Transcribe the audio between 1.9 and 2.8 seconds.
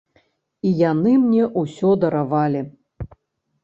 даравалі.